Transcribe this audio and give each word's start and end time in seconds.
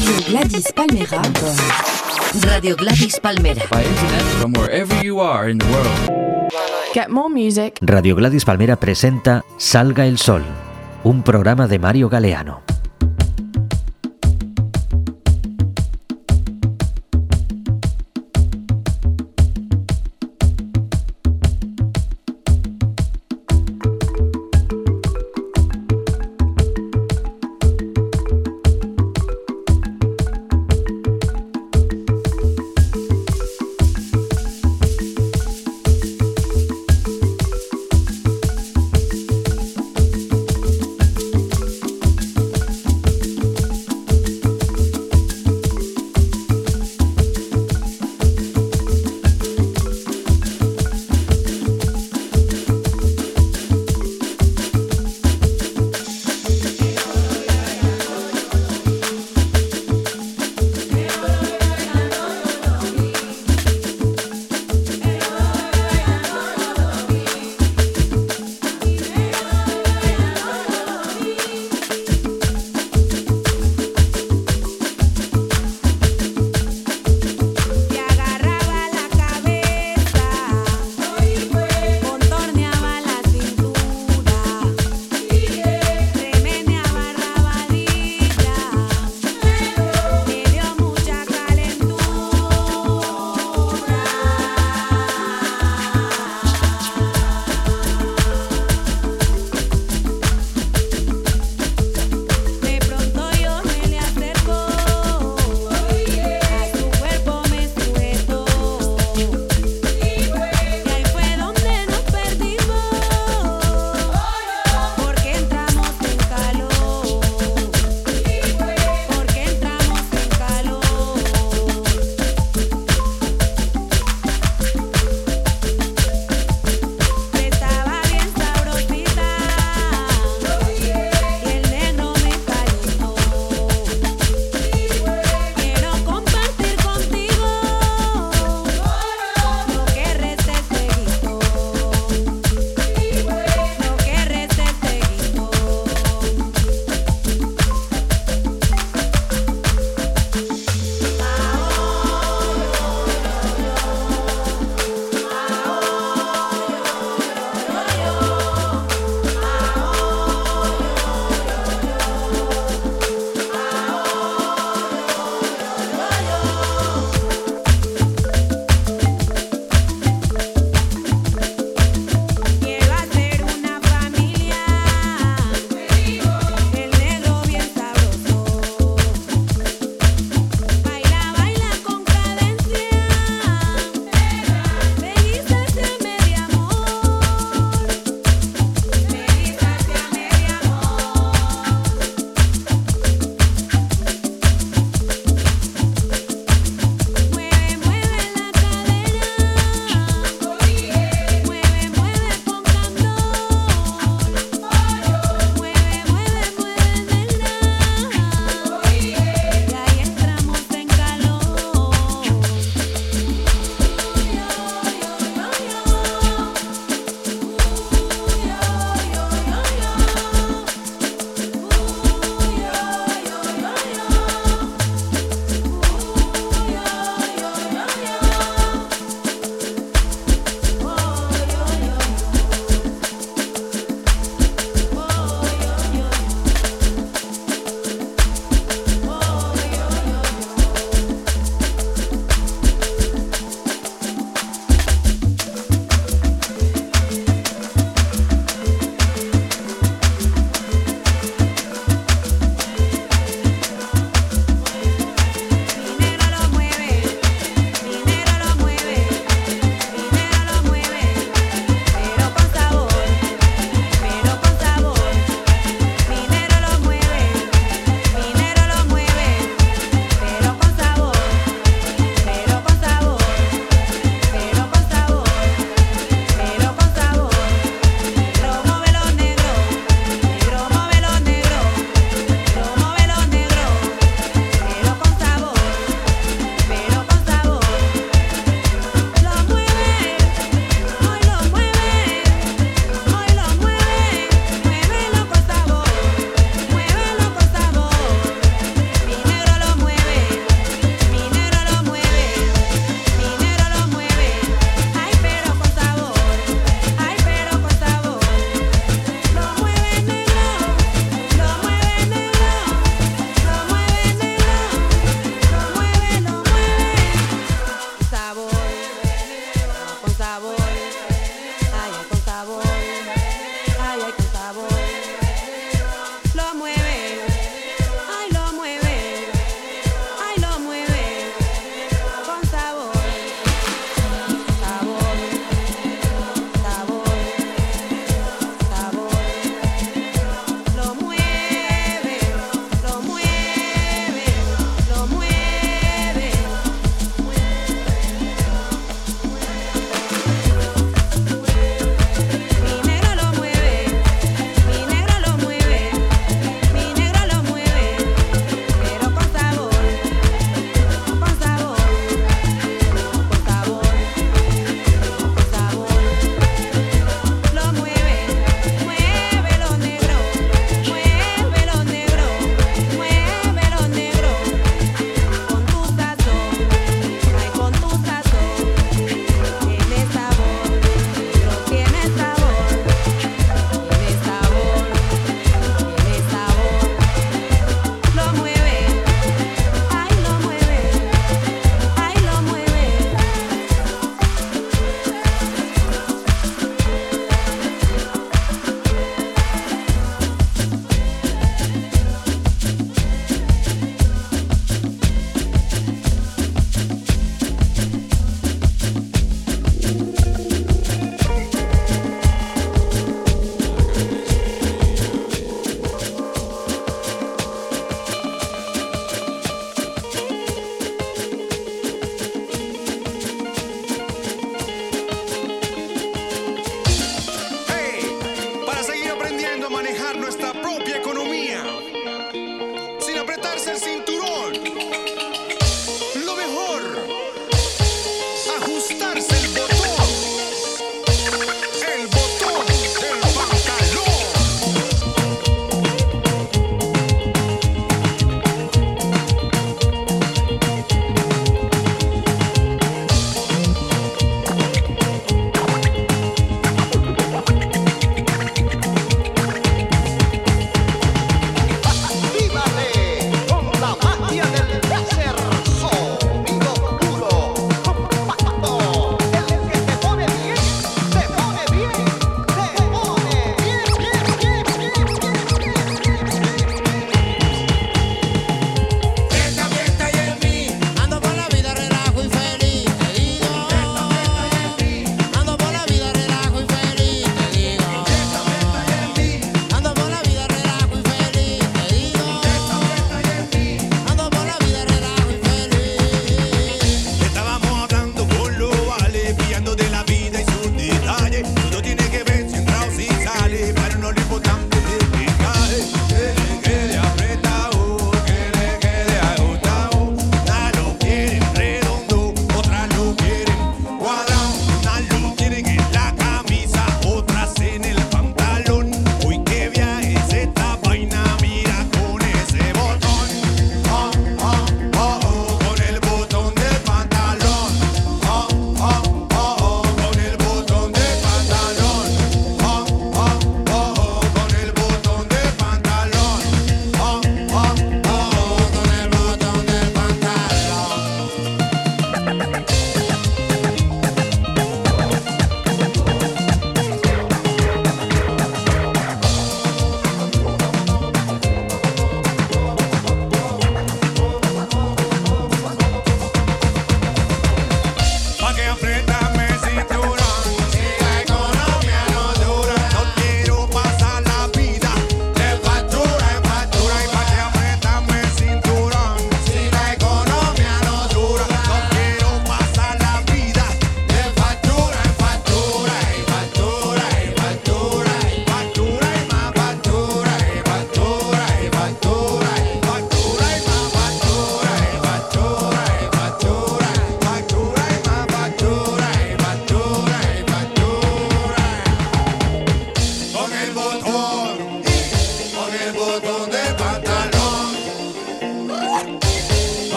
Radio 0.00 0.26
Gladys 0.28 0.72
Palmera. 0.72 1.20
Radio 2.46 2.74
Gladys 2.74 3.20
Palmera. 3.20 3.68
By 3.68 3.84
internet 3.84 4.22
from 4.40 4.52
wherever 4.54 4.94
you 5.04 5.20
are 5.20 5.50
in 5.50 5.58
the 5.58 5.66
world. 5.66 6.50
Get 6.94 7.10
more 7.10 7.28
music. 7.28 7.78
Radio 7.82 8.16
Gladys 8.16 8.46
Palmera 8.46 8.76
presenta 8.76 9.44
Salga 9.58 10.06
el 10.06 10.16
Sol, 10.16 10.42
un 11.04 11.22
programa 11.22 11.66
de 11.68 11.78
Mario 11.78 12.08
Galeano. 12.08 12.62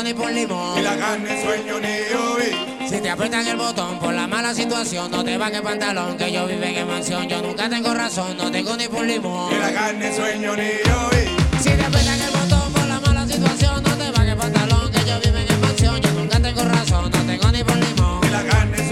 Tengo 0.00 0.02
ni 0.02 0.14
por 0.14 0.32
limón. 0.32 0.82
la 0.82 0.96
carne 0.96 1.42
sueño 1.42 1.80
ni. 1.80 2.88
Si 2.88 3.00
te 3.00 3.10
aprietan 3.10 3.46
el 3.46 3.56
botón 3.56 3.98
por 3.98 4.12
la 4.14 4.26
mala 4.26 4.54
situación, 4.54 5.10
no 5.10 5.22
te 5.24 5.36
bajes 5.36 5.58
el 5.58 5.62
pantalón, 5.62 6.16
que 6.16 6.32
yo 6.32 6.46
vivo 6.46 6.62
en 6.62 6.86
mansión. 6.86 7.28
Yo 7.28 7.42
nunca 7.42 7.68
tengo 7.68 7.94
razón, 7.94 8.36
no 8.36 8.50
tengo 8.50 8.76
ni 8.76 8.88
por 8.88 9.04
limón. 9.04 9.52
Ni 9.52 9.58
la 9.58 9.72
carne 9.72 10.14
sueño 10.14 10.56
ni 10.56 10.68
yo 10.84 11.10
vi. 11.10 11.62
Si 11.62 11.70
te 11.70 11.84
aprietan 11.84 12.20
el 12.20 12.30
botón 12.30 12.72
por 12.72 12.86
la 12.86 13.00
mala 13.00 13.26
situación, 13.26 13.82
no 13.82 13.90
te 13.90 14.10
bajes 14.10 14.32
el 14.32 14.36
pantalón, 14.36 14.90
que 14.90 15.04
yo 15.04 15.20
vivo 15.20 15.38
en 15.38 15.60
mansión. 15.60 16.00
Yo 16.00 16.10
nunca 16.12 16.40
tengo 16.40 16.64
razón, 16.64 17.10
no 17.10 17.18
tengo 17.26 17.52
ni 17.52 17.64
por 17.64 17.76
limón. 17.76 18.20
Ni 18.22 18.30
la 18.30 18.44
carne 18.44 18.89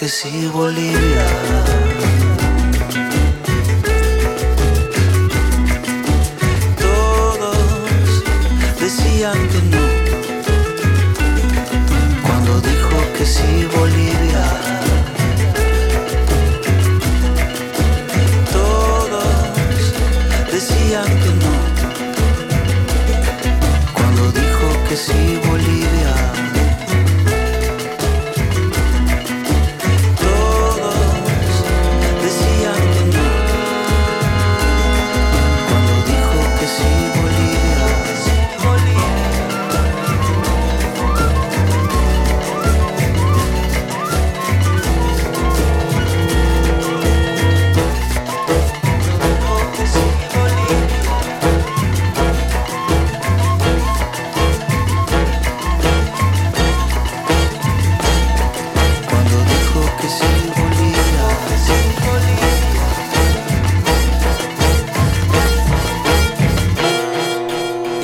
que 0.00 0.08
sí, 0.08 0.46
Bolivia. 0.46 1.89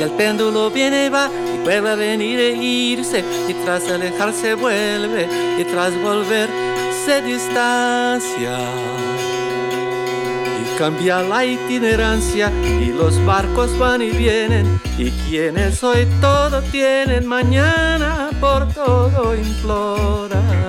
el 0.07 0.13
péndulo 0.13 0.71
viene 0.71 1.07
y 1.07 1.09
va 1.09 1.29
y 1.53 1.63
vuelve 1.63 1.89
a 1.89 1.95
venir 1.95 2.39
e 2.39 2.51
irse 2.55 3.23
y 3.47 3.53
tras 3.65 3.89
alejarse 3.89 4.53
vuelve 4.53 5.27
y 5.59 5.63
tras 5.65 5.93
volver 6.01 6.49
se 7.05 7.21
distancia 7.21 8.57
y 10.61 10.77
cambia 10.77 11.21
la 11.21 11.45
itinerancia 11.45 12.51
y 12.81 12.93
los 12.93 13.23
barcos 13.25 13.77
van 13.77 14.01
y 14.01 14.11
vienen 14.11 14.79
y 14.97 15.11
quienes 15.27 15.83
hoy 15.83 16.07
todo 16.21 16.61
tienen 16.63 17.25
mañana 17.25 18.29
por 18.39 18.71
todo 18.73 19.35
imploran 19.35 20.67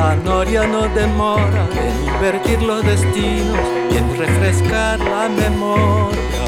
la 0.00 0.16
noria 0.16 0.66
no 0.66 0.88
demora 0.94 1.68
en 1.84 2.08
invertir 2.08 2.62
los 2.62 2.82
destinos 2.82 3.58
y 3.92 3.96
en 3.98 4.16
refrescar 4.16 4.98
la 4.98 5.28
memoria. 5.28 6.39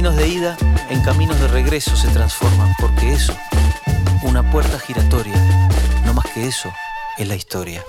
caminos 0.00 0.16
de 0.16 0.28
ida 0.28 0.56
en 0.88 1.02
caminos 1.02 1.38
de 1.38 1.48
regreso 1.48 1.94
se 1.94 2.08
transforman, 2.08 2.74
porque 2.80 3.12
eso, 3.12 3.36
una 4.22 4.50
puerta 4.50 4.78
giratoria, 4.78 5.36
no 6.06 6.14
más 6.14 6.24
que 6.32 6.46
eso, 6.46 6.72
es 7.18 7.28
la 7.28 7.36
historia. 7.36 7.84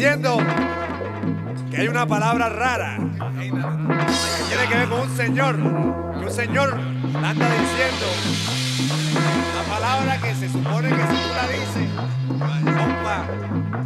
Diciendo 0.00 0.38
que 1.70 1.76
hay 1.76 1.88
una 1.88 2.06
palabra 2.06 2.48
rara 2.48 2.96
que 3.38 3.50
tiene 3.50 4.66
que 4.66 4.74
ver 4.74 4.88
con 4.88 5.00
un 5.00 5.14
señor, 5.14 5.56
que 5.56 6.24
un 6.24 6.32
señor 6.32 6.72
anda 6.72 7.46
diciendo. 7.50 8.06
La 9.56 9.62
palabra 9.74 10.18
que 10.22 10.34
se 10.36 10.48
supone 10.48 10.88
que 10.88 10.94
si 10.94 11.02
tú 11.02 11.34
la 11.36 11.46
dices, 11.48 11.90
compa, 12.64 13.26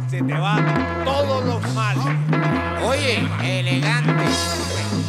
se 0.09 0.21
te 0.21 0.33
van 0.35 0.63
todos 1.03 1.43
los 1.43 1.73
males. 1.73 2.05
Oye, 2.85 3.27
elegante. 3.43 4.23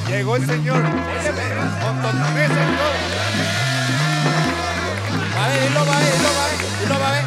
Llegó 0.08 0.34
el 0.34 0.44
señor, 0.44 0.82
con 0.82 2.02
tontonesa 2.02 2.52
y 2.52 2.76
todo. 2.78 2.96
Va 5.36 5.44
a 5.44 5.48
ver, 5.50 5.68
dilo, 5.68 5.86
va 5.86 5.96
a 5.96 6.00
ver, 6.00 6.12
dilo, 6.16 6.30
va 6.34 6.42
a 6.42 6.50
ver, 6.50 6.58
dilo, 6.80 6.98
va 6.98 7.06
a 7.06 7.12
ver. 7.12 7.26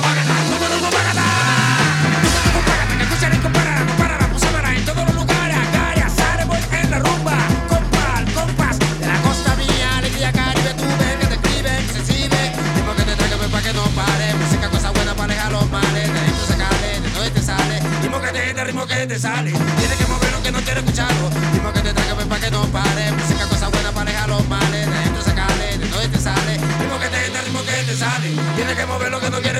Tienes 19.01 19.23
que 19.23 20.05
mover 20.05 20.31
lo 20.31 20.43
que 20.43 20.51
no 20.51 20.59
quieres 20.59 20.83
escucharlo. 20.83 21.31
Ritmo 21.53 21.73
que 21.73 21.79
te 21.81 21.91
traigo 21.91 22.17
para 22.17 22.39
que 22.39 22.51
no 22.51 22.67
pare. 22.67 23.11
Música, 23.11 23.47
cosa 23.47 23.67
buena 23.69 23.91
para 23.91 24.11
alejar 24.11 24.29
los 24.29 24.47
males. 24.47 24.85
De 24.85 24.95
dentro 24.95 25.23
sacale, 25.23 25.77
de 25.79 25.87
todo 25.87 26.01
te 26.07 26.19
sale. 26.19 26.53
Ritmo 26.53 26.99
que 26.99 27.07
te 27.07 27.25
entra, 27.25 27.41
ritmo 27.41 27.61
que 27.63 27.71
te 27.71 27.95
sale. 27.97 28.29
Tienes 28.55 28.77
que 28.77 28.85
mover 28.85 29.09
lo 29.09 29.19
que 29.19 29.31
no 29.31 29.41
quieres 29.41 29.50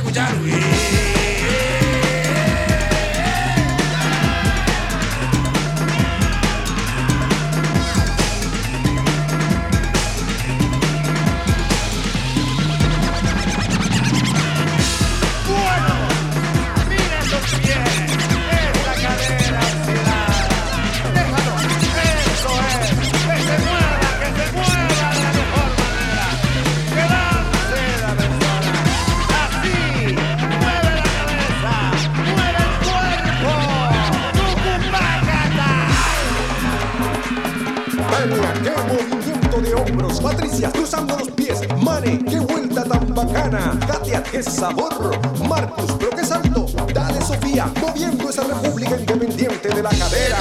Qué 44.32 44.42
sabor. 44.42 45.20
Marcus, 45.46 45.92
pero 46.00 46.12
qué 46.12 46.24
salto. 46.24 46.66
Dale, 46.94 47.22
Sofía, 47.22 47.70
moviendo 47.82 48.30
esa 48.30 48.44
república 48.44 48.98
independiente 48.98 49.68
de 49.68 49.84
la 49.84 49.90
cadera. 49.90 50.38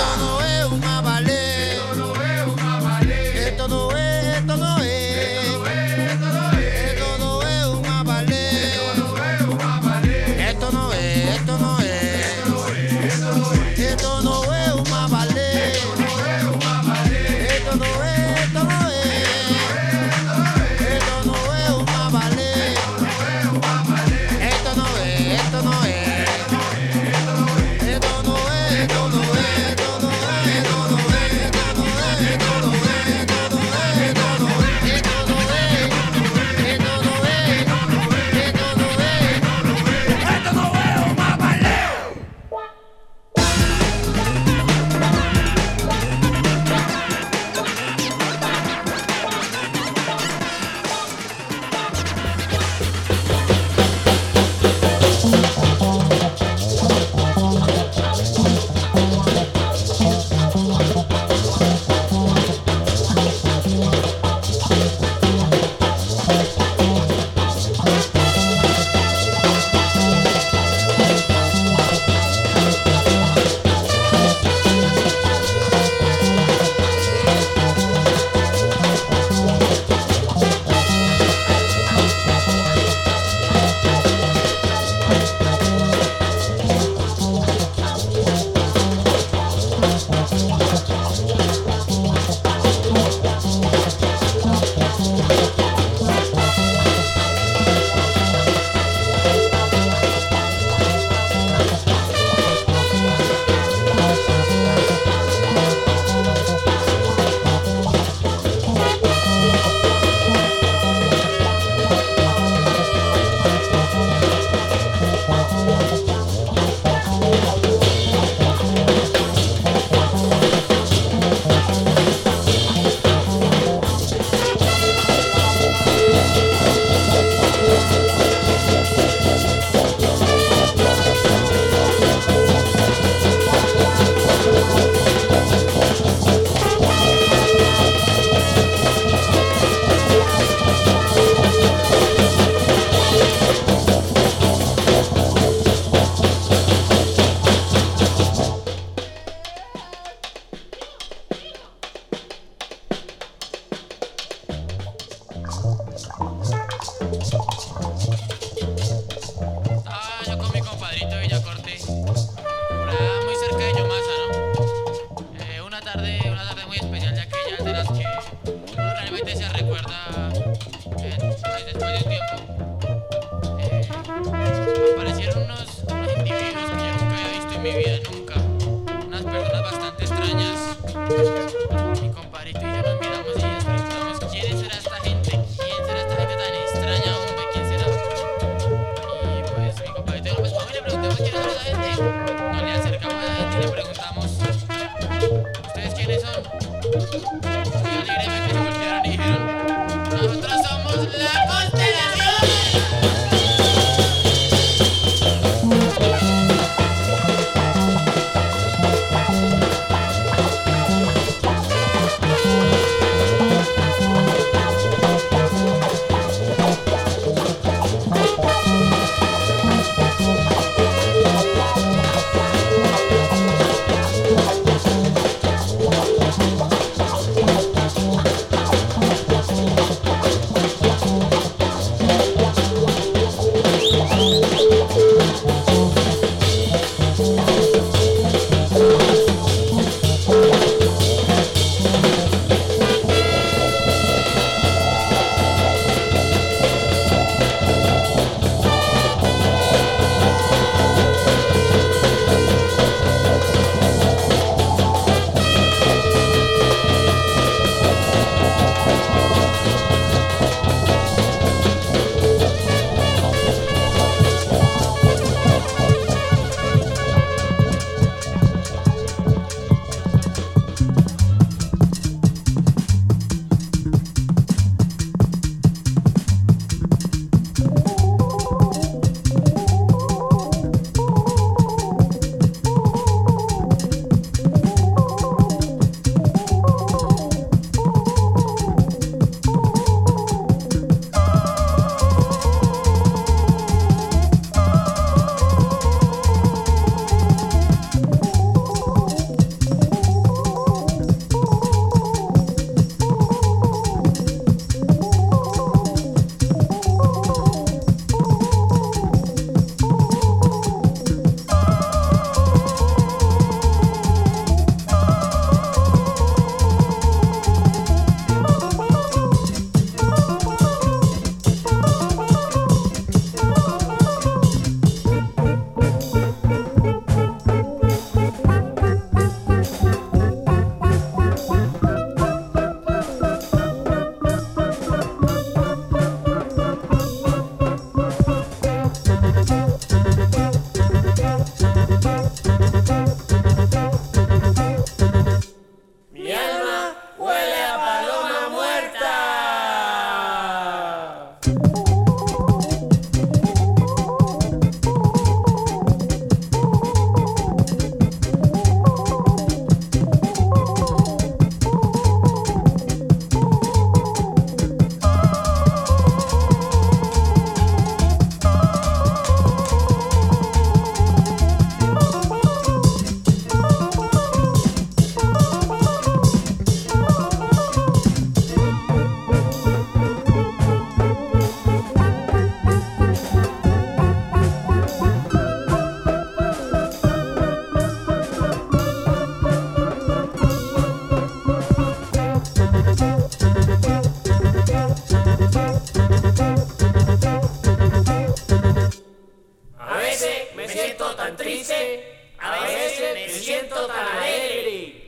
me 400.61 400.69
siento 400.69 401.15
tan 401.17 401.37
triste, 401.37 402.33
a 402.39 402.61
veces 402.61 403.15
me 403.15 403.29
siento 403.31 403.87
tan 403.87 404.19
alegre. 404.19 405.00